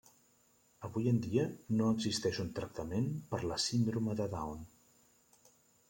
Avui 0.89 1.09
en 1.11 1.19
dia, 1.25 1.45
no 1.81 1.91
existeix 1.97 2.41
un 2.47 2.51
tractament 2.61 3.13
per 3.35 3.45
la 3.53 3.61
Síndrome 3.69 4.21
de 4.23 4.31
Down. 4.37 4.69